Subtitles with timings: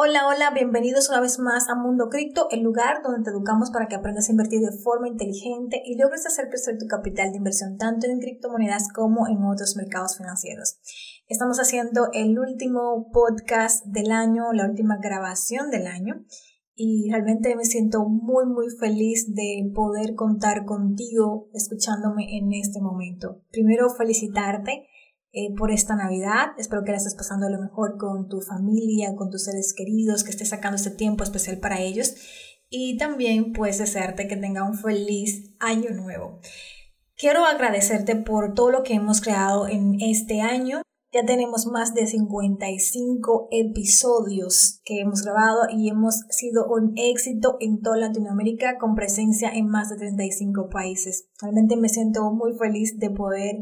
[0.00, 3.88] Hola, hola, bienvenidos una vez más a Mundo Cripto, el lugar donde te educamos para
[3.88, 7.78] que aprendas a invertir de forma inteligente y logres hacer crecer tu capital de inversión
[7.78, 10.78] tanto en criptomonedas como en otros mercados financieros.
[11.26, 16.24] Estamos haciendo el último podcast del año, la última grabación del año
[16.76, 23.42] y realmente me siento muy muy feliz de poder contar contigo escuchándome en este momento.
[23.50, 24.86] Primero felicitarte
[25.32, 26.52] eh, por esta Navidad.
[26.56, 30.30] Espero que la estés pasando lo mejor con tu familia, con tus seres queridos, que
[30.30, 32.14] estés sacando este tiempo especial para ellos.
[32.70, 36.40] Y también pues desearte que tenga un feliz año nuevo.
[37.16, 40.82] Quiero agradecerte por todo lo que hemos creado en este año.
[41.12, 47.80] Ya tenemos más de 55 episodios que hemos grabado y hemos sido un éxito en
[47.80, 51.28] toda Latinoamérica con presencia en más de 35 países.
[51.40, 53.56] Realmente me siento muy feliz de poder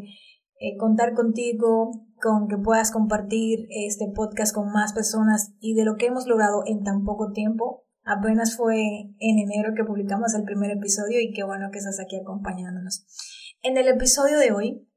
[0.59, 5.97] eh, contar contigo, con que puedas compartir este podcast con más personas y de lo
[5.97, 7.85] que hemos logrado en tan poco tiempo.
[8.05, 8.77] Apenas fue
[9.19, 13.05] en enero que publicamos el primer episodio y qué bueno que estás aquí acompañándonos.
[13.63, 14.89] En el episodio de hoy,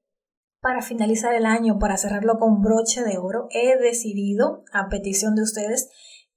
[0.61, 5.44] para finalizar el año, para cerrarlo con broche de oro, he decidido, a petición de
[5.44, 5.89] ustedes,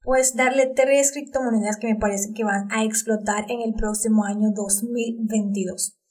[0.03, 4.49] pues darle tres criptomonedas que me parece que van a explotar en el próximo año
[4.55, 6.02] 2022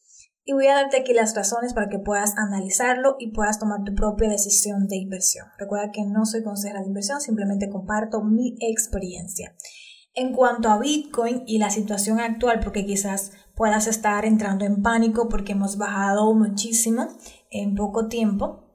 [0.43, 3.93] y voy a darte aquí las razones para que puedas analizarlo y puedas tomar tu
[3.93, 5.47] propia decisión de inversión.
[5.57, 9.55] Recuerda que no soy consejera de inversión, simplemente comparto mi experiencia.
[10.13, 15.29] En cuanto a Bitcoin y la situación actual, porque quizás puedas estar entrando en pánico
[15.29, 17.07] porque hemos bajado muchísimo
[17.49, 18.67] en poco tiempo,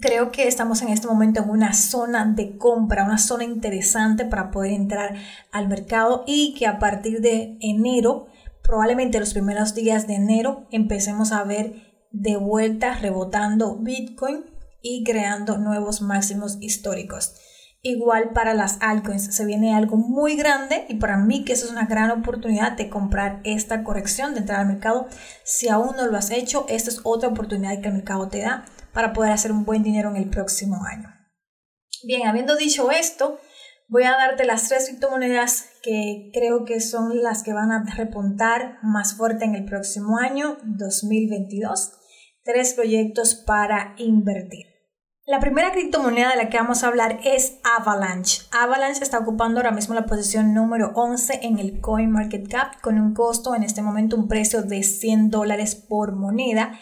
[0.00, 4.50] creo que estamos en este momento en una zona de compra, una zona interesante para
[4.50, 5.16] poder entrar
[5.50, 8.28] al mercado y que a partir de enero
[8.62, 14.44] probablemente los primeros días de enero empecemos a ver de vuelta rebotando Bitcoin
[14.82, 17.34] y creando nuevos máximos históricos.
[17.84, 21.72] Igual para las altcoins, se viene algo muy grande y para mí que eso es
[21.72, 25.08] una gran oportunidad de comprar esta corrección, de entrar al mercado.
[25.42, 28.64] Si aún no lo has hecho, esta es otra oportunidad que el mercado te da
[28.92, 31.08] para poder hacer un buen dinero en el próximo año.
[32.04, 33.40] Bien, habiendo dicho esto,
[33.92, 38.78] Voy a darte las tres criptomonedas que creo que son las que van a repuntar
[38.82, 41.92] más fuerte en el próximo año 2022.
[42.42, 44.64] Tres proyectos para invertir.
[45.26, 48.44] La primera criptomoneda de la que vamos a hablar es Avalanche.
[48.50, 53.54] Avalanche está ocupando ahora mismo la posición número 11 en el CoinMarketCap con un costo
[53.54, 56.80] en este momento un precio de 100 dólares por moneda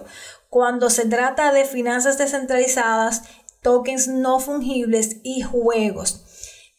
[0.50, 3.24] Cuando se trata de finanzas descentralizadas,
[3.62, 6.26] tokens no fungibles y juegos.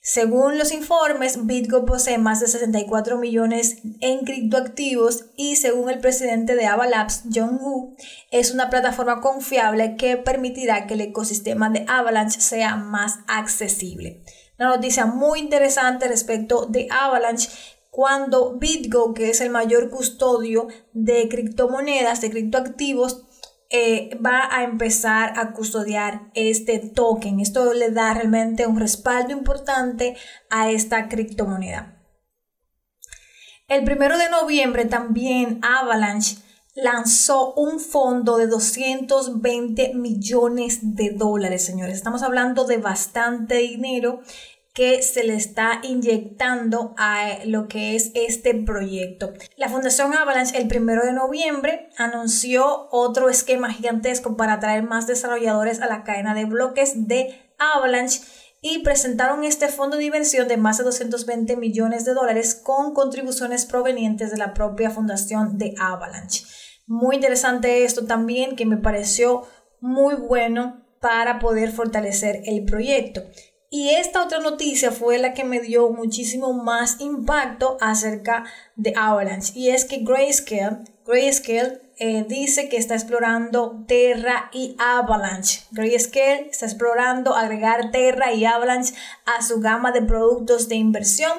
[0.03, 6.55] Según los informes, Bitgo posee más de 64 millones en criptoactivos y según el presidente
[6.57, 7.97] de Avalabs, John Wu,
[8.31, 14.25] es una plataforma confiable que permitirá que el ecosistema de Avalanche sea más accesible.
[14.59, 17.51] Una noticia muy interesante respecto de Avalanche
[17.91, 23.27] cuando BitGo, que es el mayor custodio de criptomonedas, de criptoactivos,
[23.69, 27.41] eh, va a empezar a custodiar este token.
[27.41, 30.17] Esto le da realmente un respaldo importante
[30.49, 31.97] a esta criptomoneda.
[33.69, 36.39] El primero de noviembre también Avalanche
[36.75, 41.95] lanzó un fondo de 220 millones de dólares, señores.
[41.95, 44.23] Estamos hablando de bastante dinero
[44.81, 49.35] que se le está inyectando a lo que es este proyecto.
[49.59, 55.83] La Fundación Avalanche el primero de noviembre anunció otro esquema gigantesco para atraer más desarrolladores
[55.83, 58.23] a la cadena de bloques de Avalanche
[58.63, 63.67] y presentaron este fondo de inversión de más de 220 millones de dólares con contribuciones
[63.67, 66.47] provenientes de la propia fundación de Avalanche.
[66.87, 69.43] Muy interesante esto también que me pareció
[69.83, 73.21] muy bueno para poder fortalecer el proyecto.
[73.73, 78.45] Y esta otra noticia fue la que me dio muchísimo más impacto acerca
[78.75, 79.53] de Avalanche.
[79.55, 85.63] Y es que Grayscale, Grayscale eh, dice que está explorando Terra y Avalanche.
[85.71, 88.93] Grayscale está explorando agregar Terra y Avalanche
[89.25, 91.33] a su gama de productos de inversión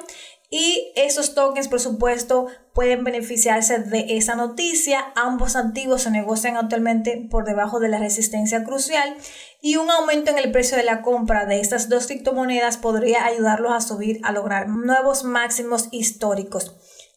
[0.48, 5.12] y esos tokens, por supuesto, pueden beneficiarse de esa noticia.
[5.14, 9.16] Ambos activos se negocian actualmente por debajo de la resistencia crucial
[9.60, 13.72] y un aumento en el precio de la compra de estas dos criptomonedas podría ayudarlos
[13.72, 16.76] a subir a lograr nuevos máximos históricos.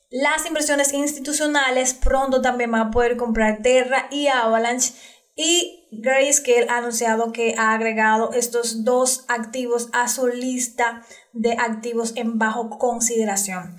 [0.10, 4.94] Las inversiones institucionales pronto también van a poder comprar Terra y Avalanche
[5.36, 11.04] y Grayscale ha anunciado que ha agregado estos dos activos a su lista
[11.34, 13.76] de activos en bajo consideración.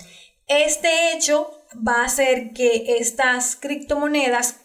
[0.47, 4.61] Este hecho va a hacer que estas criptomonedas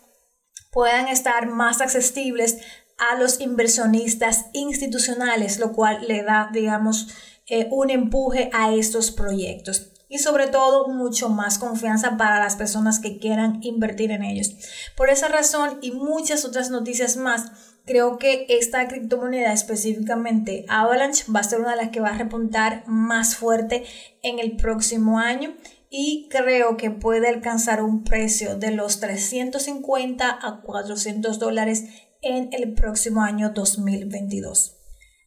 [0.70, 2.58] puedan estar más accesibles
[2.98, 7.08] a los inversionistas institucionales, lo cual le da, digamos,
[7.48, 13.00] eh, un empuje a estos proyectos y sobre todo mucho más confianza para las personas
[13.00, 14.54] que quieran invertir en ellos.
[14.94, 17.50] Por esa razón y muchas otras noticias más,
[17.86, 22.18] creo que esta criptomoneda específicamente Avalanche va a ser una de las que va a
[22.18, 23.84] repuntar más fuerte
[24.22, 25.54] en el próximo año
[25.94, 31.84] y creo que puede alcanzar un precio de los 350 a 400 dólares
[32.22, 34.78] en el próximo año 2022.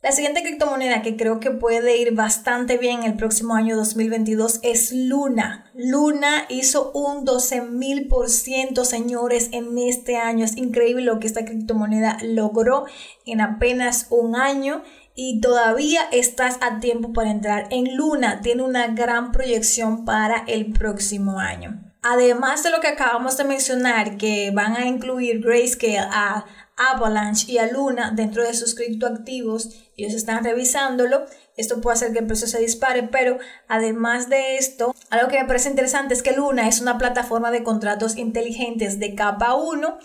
[0.01, 4.91] La siguiente criptomoneda que creo que puede ir bastante bien el próximo año 2022 es
[4.91, 5.71] Luna.
[5.75, 10.45] Luna hizo un 12.000%, señores, en este año.
[10.45, 12.85] Es increíble lo que esta criptomoneda logró
[13.25, 14.83] en apenas un año
[15.15, 18.41] y todavía estás a tiempo para entrar en Luna.
[18.41, 21.81] Tiene una gran proyección para el próximo año.
[22.03, 26.45] Además de lo que acabamos de mencionar, que van a incluir Grayscale a
[26.77, 31.25] Avalanche y a Luna dentro de sus criptoactivos, ellos están revisándolo.
[31.57, 35.47] Esto puede hacer que el precio se dispare, pero además de esto, algo que me
[35.47, 39.97] parece interesante es que Luna es una plataforma de contratos inteligentes de capa 1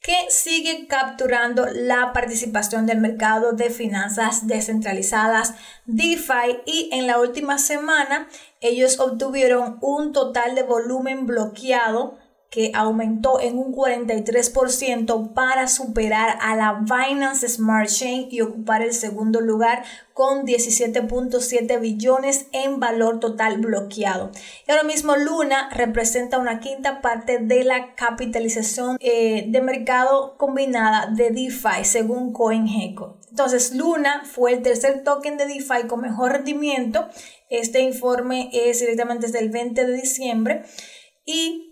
[0.00, 5.54] que sigue capturando la participación del mercado de finanzas descentralizadas
[5.84, 8.26] DeFi y en la última semana
[8.60, 12.18] ellos obtuvieron un total de volumen bloqueado
[12.50, 18.92] que aumentó en un 43% para superar a la Binance Smart Chain y ocupar el
[18.92, 24.32] segundo lugar con 17.7 billones en valor total bloqueado.
[24.66, 31.06] Y ahora mismo Luna representa una quinta parte de la capitalización eh, de mercado combinada
[31.06, 33.20] de DeFi según CoinGecko.
[33.30, 37.06] Entonces Luna fue el tercer token de DeFi con mejor rendimiento.
[37.48, 40.64] Este informe es directamente desde el 20 de diciembre
[41.24, 41.69] y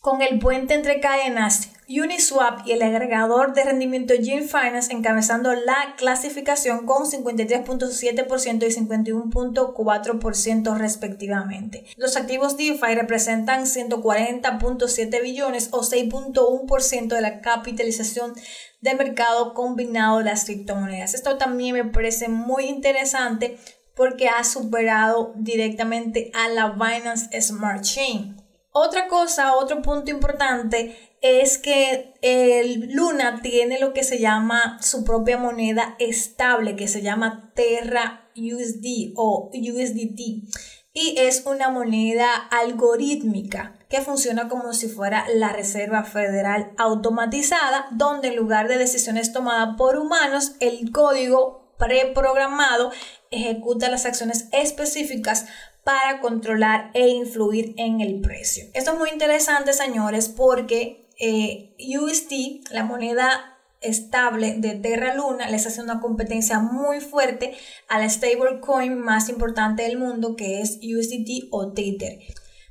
[0.00, 5.94] con el puente entre cadenas Uniswap y el agregador de rendimiento Gene Finance encabezando la
[5.96, 11.84] clasificación con 53.7% y 51.4% respectivamente.
[11.96, 18.34] Los activos DeFi representan 140.7 billones o 6.1% de la capitalización
[18.80, 21.14] del mercado combinado de las criptomonedas.
[21.14, 23.58] Esto también me parece muy interesante
[23.96, 28.39] porque ha superado directamente a la Binance Smart Chain.
[28.72, 35.04] Otra cosa, otro punto importante es que el Luna tiene lo que se llama su
[35.04, 40.48] propia moneda estable, que se llama Terra USD o USDT.
[40.92, 48.28] Y es una moneda algorítmica que funciona como si fuera la Reserva Federal automatizada, donde
[48.28, 52.92] en lugar de decisiones tomadas por humanos, el código preprogramado
[53.30, 55.46] ejecuta las acciones específicas
[55.84, 58.64] para controlar e influir en el precio.
[58.74, 65.66] Esto es muy interesante, señores, porque eh, UST, la moneda estable de Terra Luna, les
[65.66, 67.54] hace una competencia muy fuerte
[67.88, 72.18] a la stablecoin más importante del mundo, que es USDT o Tether.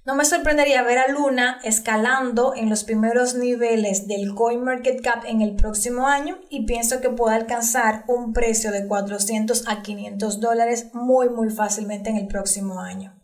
[0.06, 5.56] No me sorprendería ver a Luna escalando en los primeros niveles del CoinMarketCap en el
[5.56, 11.30] próximo año y pienso que pueda alcanzar un precio de 400 a 500 dólares muy
[11.30, 13.20] muy fácilmente en el próximo año.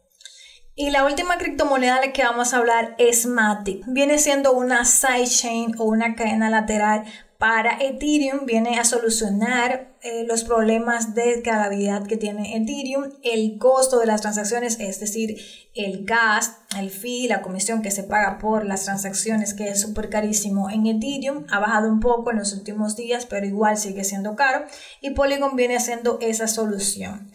[0.78, 3.86] Y la última criptomoneda de la que vamos a hablar es Matic.
[3.88, 7.06] Viene siendo una sidechain o una cadena lateral
[7.38, 14.00] para Ethereum viene a solucionar eh, los problemas de escalabilidad que tiene Ethereum, el costo
[14.00, 15.38] de las transacciones, es decir,
[15.74, 20.10] el gas, el fee, la comisión que se paga por las transacciones, que es súper
[20.10, 24.36] carísimo en Ethereum, ha bajado un poco en los últimos días, pero igual sigue siendo
[24.36, 24.66] caro
[25.02, 27.32] y Polygon viene haciendo esa solución.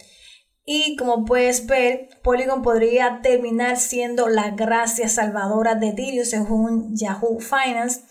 [0.65, 7.39] Y como puedes ver, Polygon podría terminar siendo la gracia salvadora de Ethereum según Yahoo
[7.39, 8.01] Finance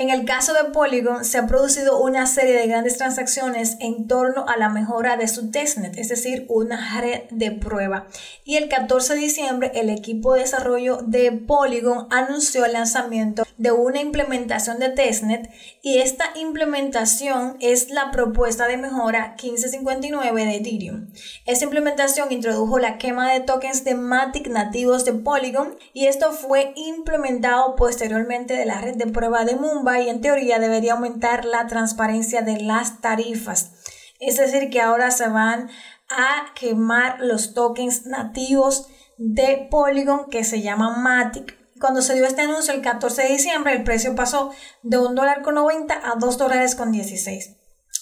[0.00, 4.46] En el caso de Polygon, se ha producido una serie de grandes transacciones en torno
[4.48, 8.06] a la mejora de su testnet, es decir, una red de prueba.
[8.42, 13.72] Y el 14 de diciembre, el equipo de desarrollo de Polygon anunció el lanzamiento de
[13.72, 15.50] una implementación de testnet
[15.82, 21.10] y esta implementación es la propuesta de mejora 1559 de Ethereum.
[21.44, 26.72] Esta implementación introdujo la quema de tokens de Matic nativos de Polygon y esto fue
[26.74, 31.66] implementado posteriormente de la red de prueba de Mumbai y en teoría debería aumentar la
[31.66, 33.72] transparencia de las tarifas.
[34.20, 35.70] Es decir, que ahora se van
[36.08, 41.58] a quemar los tokens nativos de Polygon que se llaman Matic.
[41.80, 45.42] Cuando se dio este anuncio el 14 de diciembre, el precio pasó de un dólar
[45.42, 47.56] con 90 a 2 dólares con 16.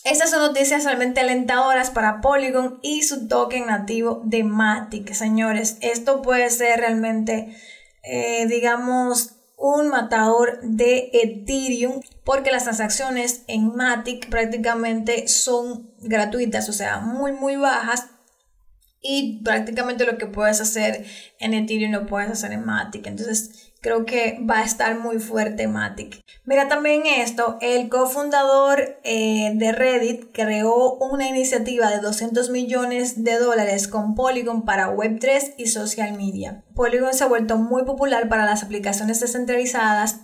[0.05, 5.77] Estas son noticias realmente alentadoras para Polygon y su token nativo de Matic, señores.
[5.81, 7.55] Esto puede ser realmente,
[8.03, 16.73] eh, digamos, un matador de Ethereum porque las transacciones en Matic prácticamente son gratuitas, o
[16.73, 18.07] sea, muy muy bajas
[19.03, 21.05] y prácticamente lo que puedes hacer
[21.41, 23.07] en Ethereum lo puedes hacer en Matic.
[23.07, 26.21] Entonces, creo que va a estar muy fuerte Matic.
[26.45, 33.39] Mira también esto, el cofundador eh, de Reddit creó una iniciativa de 200 millones de
[33.39, 36.65] dólares con Polygon para Web3 y social media.
[36.75, 40.21] Polygon se ha vuelto muy popular para las aplicaciones descentralizadas.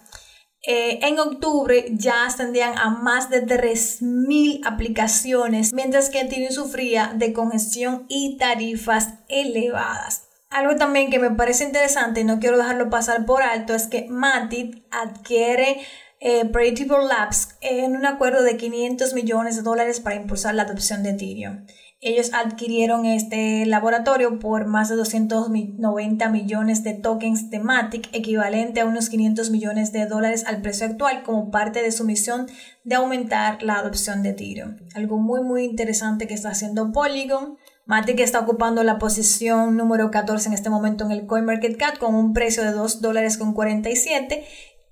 [0.67, 7.35] Eh, en octubre ya ascendían a más de 3.000 aplicaciones, mientras que Ethereum sufría de
[7.35, 10.24] congestión y tarifas elevadas.
[10.55, 14.07] Algo también que me parece interesante y no quiero dejarlo pasar por alto es que
[14.09, 15.79] Matic adquiere
[16.21, 21.03] eh, Predictable Labs en un acuerdo de 500 millones de dólares para impulsar la adopción
[21.03, 21.67] de Ethereum.
[22.01, 28.87] Ellos adquirieron este laboratorio por más de 290 millones de tokens de Matic, equivalente a
[28.87, 32.47] unos 500 millones de dólares al precio actual, como parte de su misión
[32.85, 34.77] de aumentar la adopción de Ethereum.
[34.95, 40.49] Algo muy muy interesante que está haciendo Polygon Matic está ocupando la posición número 14
[40.49, 44.43] en este momento en el CoinMarketCap con un precio de 2 dólares con 47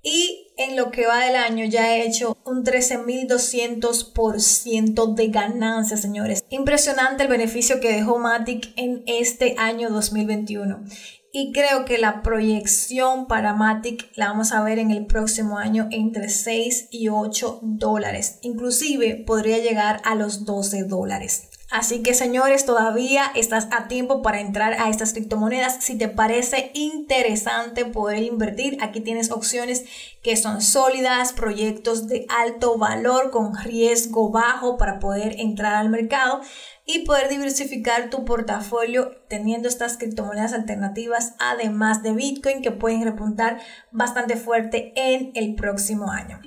[0.03, 6.45] y en lo que va del año ya ha hecho un 13.200% de ganancias, señores.
[6.49, 10.83] Impresionante el beneficio que dejó Matic en este año 2021.
[11.31, 15.87] Y creo que la proyección para Matic la vamos a ver en el próximo año
[15.89, 18.37] entre 6 y 8 dólares.
[18.43, 21.49] Inclusive podría llegar a los 12 dólares.
[21.73, 25.83] Así que señores, todavía estás a tiempo para entrar a estas criptomonedas.
[25.83, 29.83] Si te parece interesante poder invertir, aquí tienes opciones
[30.21, 36.41] que son sólidas, proyectos de alto valor con riesgo bajo para poder entrar al mercado
[36.85, 43.59] y poder diversificar tu portafolio teniendo estas criptomonedas alternativas, además de Bitcoin, que pueden repuntar
[43.91, 46.39] bastante fuerte en el próximo año.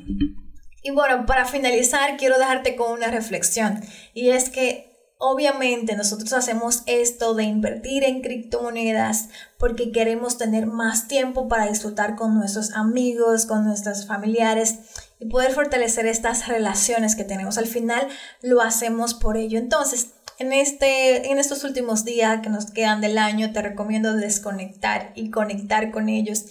[0.84, 3.80] Y bueno, para finalizar, quiero dejarte con una reflexión
[4.14, 11.08] y es que Obviamente nosotros hacemos esto de invertir en criptomonedas porque queremos tener más
[11.08, 14.78] tiempo para disfrutar con nuestros amigos, con nuestros familiares
[15.18, 17.56] y poder fortalecer estas relaciones que tenemos.
[17.56, 18.08] Al final
[18.42, 19.58] lo hacemos por ello.
[19.58, 20.08] Entonces,
[20.38, 25.30] en, este, en estos últimos días que nos quedan del año, te recomiendo desconectar y
[25.30, 26.44] conectar con ellos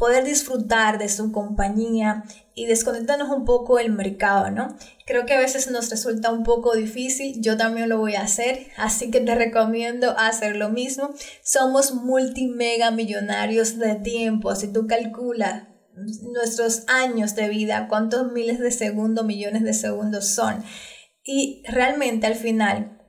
[0.00, 4.74] poder disfrutar de su compañía y desconectarnos un poco del mercado, ¿no?
[5.04, 8.68] Creo que a veces nos resulta un poco difícil, yo también lo voy a hacer,
[8.78, 11.10] así que te recomiendo hacer lo mismo.
[11.44, 15.64] Somos multimega millonarios de tiempo, si tú calculas
[16.32, 20.64] nuestros años de vida, cuántos miles de segundos, millones de segundos son.
[21.22, 22.99] Y realmente al final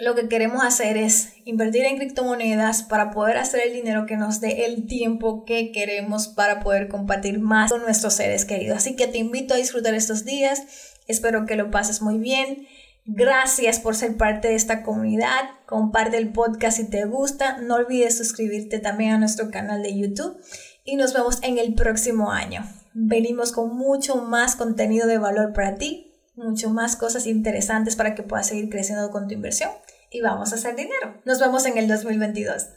[0.00, 4.40] lo que queremos hacer es invertir en criptomonedas para poder hacer el dinero que nos
[4.40, 8.78] dé el tiempo que queremos para poder compartir más con nuestros seres queridos.
[8.78, 10.62] Así que te invito a disfrutar estos días.
[11.06, 12.66] Espero que lo pases muy bien.
[13.06, 15.50] Gracias por ser parte de esta comunidad.
[15.66, 17.58] Comparte el podcast si te gusta.
[17.58, 20.36] No olvides suscribirte también a nuestro canal de YouTube.
[20.84, 22.64] Y nos vemos en el próximo año.
[22.94, 28.22] Venimos con mucho más contenido de valor para ti mucho más cosas interesantes para que
[28.22, 29.70] puedas seguir creciendo con tu inversión
[30.10, 31.14] y vamos a hacer dinero.
[31.24, 32.68] Nos vemos en el 2022.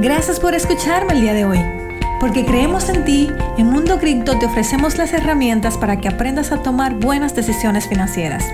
[0.00, 1.58] Gracias por escucharme el día de hoy.
[2.20, 6.62] Porque creemos en ti, en Mundo Cripto te ofrecemos las herramientas para que aprendas a
[6.62, 8.44] tomar buenas decisiones financieras.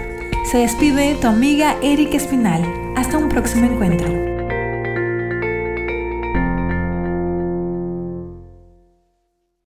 [0.50, 2.62] Se despide tu amiga Erika Espinal.
[2.96, 4.25] Hasta un próximo encuentro.